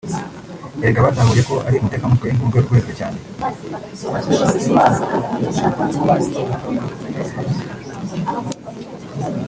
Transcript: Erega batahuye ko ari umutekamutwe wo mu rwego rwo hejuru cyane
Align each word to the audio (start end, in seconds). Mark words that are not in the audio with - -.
Erega 0.81 1.05
batahuye 1.05 1.41
ko 1.49 1.55
ari 1.67 1.75
umutekamutwe 1.77 2.27
wo 2.29 2.35
mu 2.39 2.45
rwego 2.49 2.59
rwo 2.63 2.73
hejuru 2.75 2.97
cyane 2.99 3.19